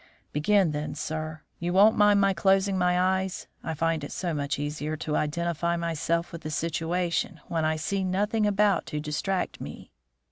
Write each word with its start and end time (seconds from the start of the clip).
"Begin, 0.33 0.71
then, 0.71 0.95
sir. 0.95 1.41
You 1.59 1.73
won't 1.73 1.95
mind 1.95 2.19
my 2.19 2.33
closing 2.33 2.75
my 2.75 2.99
eyes? 2.99 3.45
I 3.63 3.75
find 3.75 4.03
it 4.03 4.11
so 4.11 4.33
much 4.33 4.57
easier 4.57 4.97
to 4.97 5.15
identify 5.15 5.77
myself 5.77 6.31
with 6.31 6.41
the 6.41 6.49
situation 6.49 7.39
when 7.49 7.65
I 7.65 7.75
see 7.75 8.03
nothing 8.03 8.47
about 8.47 8.87
to 8.87 8.99
distract 8.99 9.61
me. 9.61 9.91